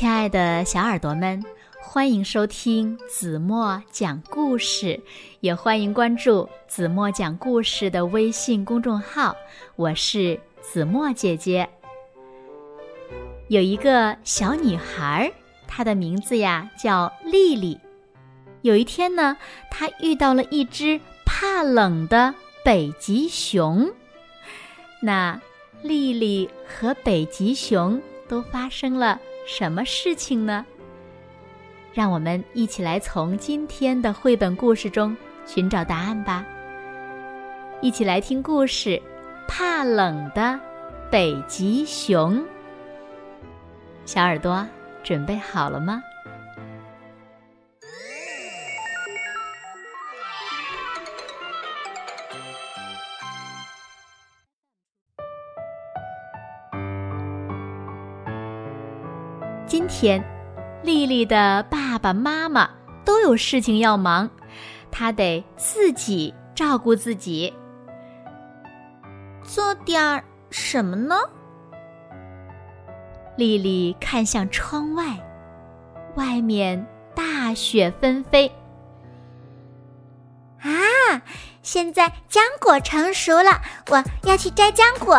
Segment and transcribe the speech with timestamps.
[0.00, 1.44] 亲爱的小耳朵们，
[1.78, 4.98] 欢迎收听子墨讲故事，
[5.40, 9.36] 也欢迎关注子墨讲故事的微信公众号。
[9.76, 11.68] 我是子墨姐姐。
[13.48, 15.30] 有一个小女孩，
[15.68, 17.78] 她的名字呀叫丽丽。
[18.62, 19.36] 有一天呢，
[19.70, 23.86] 她遇到了一只怕冷的北极熊。
[25.02, 25.38] 那
[25.82, 29.20] 丽丽和北极熊都发生了。
[29.52, 30.64] 什么事情呢？
[31.92, 35.14] 让我们一起来从今天的绘本故事中
[35.44, 36.46] 寻找答案吧。
[37.80, 38.90] 一起来听故事
[39.48, 40.58] 《怕冷的
[41.10, 42.38] 北极熊》。
[44.04, 44.64] 小耳朵
[45.02, 46.00] 准备好了吗？
[59.70, 60.20] 今天，
[60.82, 62.68] 丽丽的爸爸妈妈
[63.04, 64.28] 都有事情要忙，
[64.90, 67.54] 她得自己照顾自己。
[69.44, 71.14] 做点儿什么呢？
[73.36, 75.16] 丽丽看向窗外，
[76.16, 76.84] 外面
[77.14, 78.50] 大雪纷飞。
[80.62, 81.22] 啊，
[81.62, 85.16] 现在浆果成熟了，我要去摘浆果。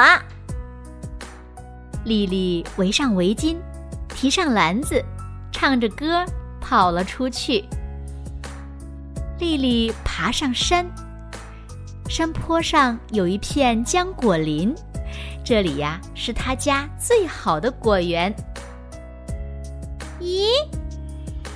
[2.04, 3.56] 丽丽围上围巾。
[4.22, 5.04] 提上篮子，
[5.52, 6.24] 唱着歌
[6.60, 7.68] 跑了出去。
[9.40, 10.86] 丽丽爬上山，
[12.08, 14.76] 山坡上有一片浆果林，
[15.44, 18.32] 这里呀是她家最好的果园。
[20.20, 20.52] 咦，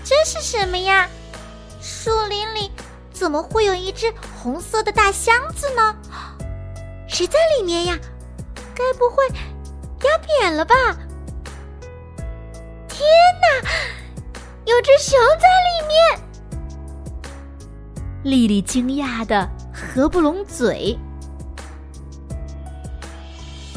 [0.03, 1.07] 这是什么呀？
[1.79, 2.71] 树林里
[3.13, 5.95] 怎么会有一只红色的大箱子呢？
[7.07, 7.99] 谁在里面呀？
[8.73, 10.73] 该不会压扁了吧？
[14.75, 15.95] 有只熊在里面！
[18.23, 20.99] 丽丽惊讶的合不拢嘴。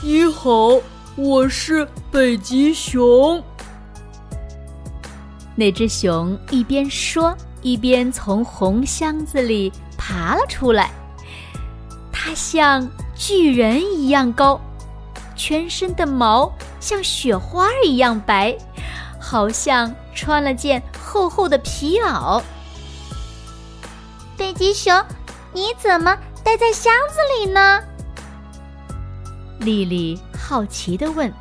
[0.03, 0.81] 你好，
[1.15, 3.41] 我是北极熊。
[5.55, 7.33] 那只熊一边说，
[7.63, 10.91] 一边从红箱子里爬了出来。
[12.11, 14.61] 它像巨人一样高，
[15.37, 18.59] 全身的毛像雪花一样白。
[19.21, 22.43] 好像穿了件厚厚的皮袄。
[24.37, 25.05] 北极熊，
[25.53, 27.83] 你怎么待在箱子里呢？
[29.61, 31.33] 丽丽好奇的问。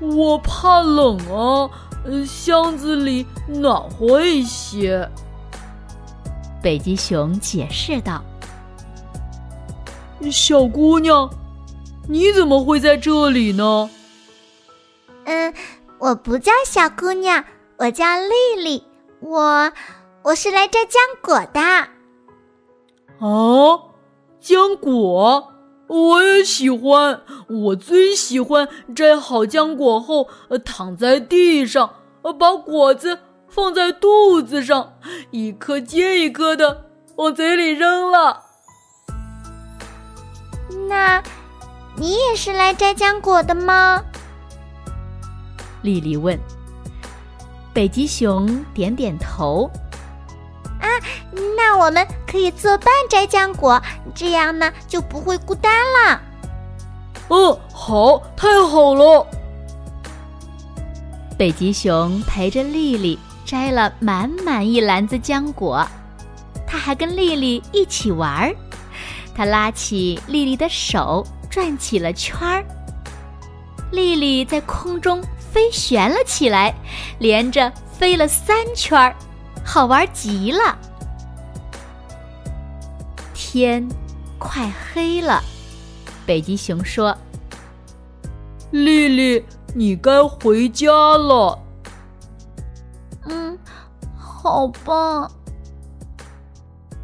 [0.00, 1.70] 我怕冷啊，
[2.26, 5.08] 箱子里暖和一些。
[6.60, 8.22] 北极熊解释道。
[10.30, 11.30] 小姑娘，
[12.08, 13.88] 你怎么会在这里呢？
[15.24, 15.54] 嗯。
[16.02, 17.44] 我不叫小姑娘，
[17.76, 18.82] 我叫丽丽。
[19.20, 19.72] 我
[20.24, 21.60] 我是来摘浆果的。
[23.20, 23.80] 哦，
[24.42, 25.52] 浆果，
[25.86, 27.20] 我也喜欢。
[27.48, 30.28] 我最喜欢摘好浆果后，
[30.64, 31.94] 躺在地上，
[32.36, 34.94] 把果子放在肚子上，
[35.30, 38.42] 一颗接一颗的往嘴里扔了。
[40.88, 41.22] 那，
[41.96, 44.02] 你也是来摘浆果的吗？
[45.82, 46.38] 丽丽问
[47.74, 49.70] ：“北极熊点点头。
[50.80, 50.88] 啊，
[51.56, 53.80] 那我们可以作伴摘浆果，
[54.14, 56.20] 这样呢就不会孤单了。
[57.28, 59.26] ”“哦，好，太好了。”
[61.38, 65.84] 北极熊陪着丽丽摘了满满一篮子浆果，
[66.66, 68.54] 他还跟丽丽一起玩儿。
[69.34, 72.64] 他拉起丽丽的手，转起了圈儿。
[73.90, 75.20] 丽丽在空中。
[75.52, 76.74] 飞旋了起来，
[77.18, 79.14] 连着飞了三圈儿，
[79.62, 80.78] 好玩极了。
[83.34, 83.86] 天
[84.38, 85.42] 快黑了，
[86.24, 87.14] 北极熊说
[88.72, 89.44] ：“丽丽，
[89.74, 91.58] 你该回家了。
[93.28, 93.58] ”“嗯，
[94.16, 95.30] 好吧。”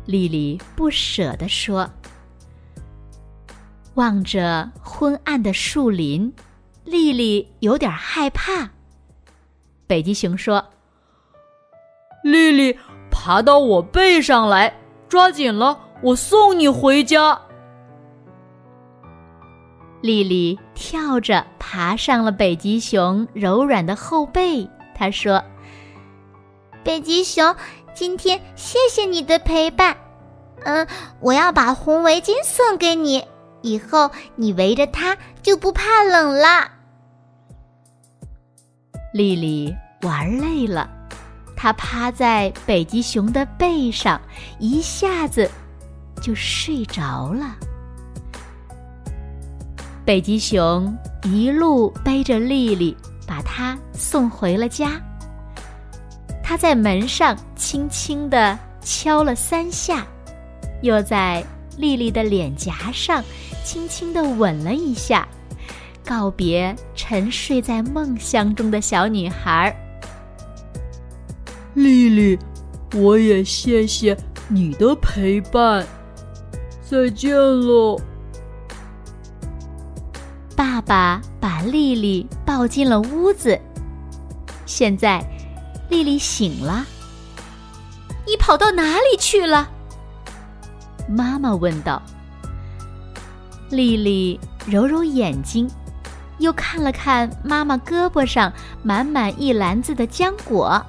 [0.06, 1.86] 丽丽不舍地说，
[3.92, 6.32] 望着昏暗的树林。
[6.88, 8.70] 丽丽有点害怕。
[9.86, 10.64] 北极熊说
[12.24, 12.76] ：“丽丽，
[13.10, 14.74] 爬到我背上来，
[15.08, 17.40] 抓紧了，我送你回家。”
[20.00, 24.68] 丽丽跳着爬上了北极熊柔软的后背。
[24.94, 25.42] 她说
[26.84, 27.54] ：“北极熊，
[27.94, 29.96] 今天谢谢你的陪伴。
[30.64, 30.86] 嗯，
[31.20, 33.24] 我要把红围巾送给你，
[33.62, 36.72] 以后你围着它就不怕冷了。”
[39.12, 40.88] 丽丽玩累了，
[41.56, 44.20] 她趴在北极熊的背上，
[44.58, 45.50] 一下子
[46.20, 47.56] 就睡着了。
[50.04, 52.96] 北极熊一路背着丽丽，
[53.26, 55.00] 把她送回了家。
[56.42, 60.06] 他在门上轻轻地敲了三下，
[60.80, 61.44] 又在
[61.76, 63.22] 丽丽的脸颊上
[63.62, 65.28] 轻轻地吻了一下，
[66.08, 69.76] 告别沉睡在梦乡中的小女孩。
[71.74, 72.38] 丽丽，
[72.94, 74.16] 我也谢谢
[74.48, 75.86] 你的陪伴，
[76.80, 78.00] 再见了。
[80.56, 83.60] 爸爸把丽丽抱进了屋子，
[84.64, 85.22] 现在。
[85.90, 86.84] 丽丽醒了，
[88.26, 89.70] 你跑到哪里去了？
[91.08, 92.02] 妈妈问道。
[93.70, 95.66] 丽丽揉揉眼睛，
[96.38, 98.52] 又看了看妈妈胳膊上
[98.82, 100.84] 满满一篮子的浆果。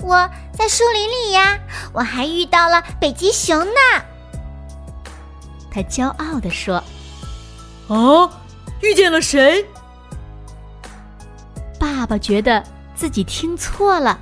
[0.00, 1.58] 我在树林里呀，
[1.92, 4.02] 我还遇到了北极熊呢。
[5.70, 6.82] 他骄傲地说
[7.88, 8.30] ：“哦，
[8.80, 9.64] 遇见了谁？”
[11.78, 12.62] 爸爸觉得。
[12.94, 14.16] 自己听错了，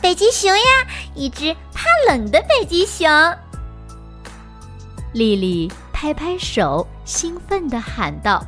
[0.00, 3.06] 北极熊呀，一只怕冷的北极熊。
[5.12, 8.44] 丽丽拍拍手，兴奋地喊道：“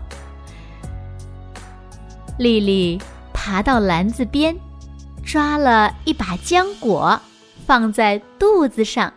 [2.38, 3.00] 丽丽
[3.32, 4.54] 爬到篮子边，
[5.24, 7.18] 抓了一把浆果，
[7.64, 9.10] 放在肚子上，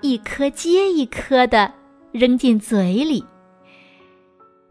[0.00, 1.72] 一颗接一颗的
[2.12, 3.24] 扔进嘴里。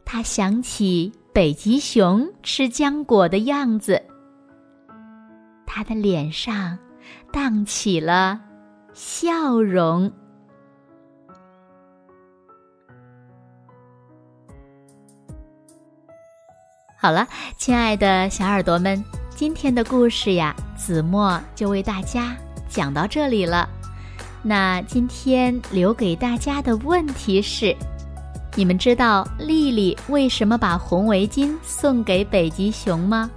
[0.06, 4.02] 她想起北极熊吃浆果的样子。”
[5.68, 6.80] 他的脸上
[7.34, 8.40] 荡起了
[8.94, 10.10] 笑容。
[17.06, 19.06] 好了，亲爱的小耳朵们，
[19.36, 22.36] 今天的故事呀，子墨就为大家
[22.68, 23.70] 讲到这里了。
[24.42, 27.76] 那今天留给大家的问题是：
[28.56, 33.30] 你们知道丽丽为什么把红围巾送给北极熊吗？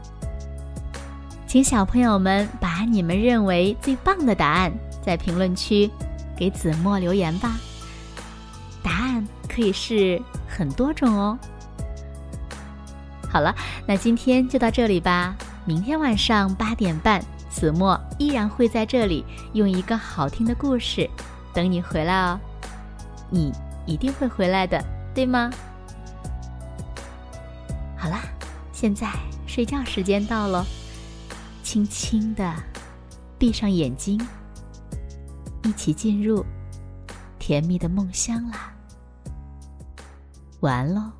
[1.46, 4.72] 请小朋友们把你们认为最棒的答案
[5.04, 5.90] 在评论区
[6.34, 7.58] 给子墨留言吧。
[8.82, 10.18] 答案可以是
[10.48, 11.38] 很多种哦。
[13.30, 13.54] 好了，
[13.86, 15.36] 那今天就到这里吧。
[15.64, 21.08] 明天晚上八点半，子墨依然会在这里用一个好听的故事
[21.52, 22.40] 等你回来哦。
[23.30, 23.52] 你
[23.86, 24.82] 一定会回来的，
[25.14, 25.50] 对吗？
[27.96, 28.20] 好啦，
[28.72, 29.10] 现在
[29.46, 30.64] 睡觉时间到了。
[31.62, 32.54] 轻轻的
[33.38, 34.18] 闭上眼睛，
[35.64, 36.42] 一起进入
[37.38, 38.72] 甜蜜的梦乡啦。
[40.60, 41.17] 晚安喽。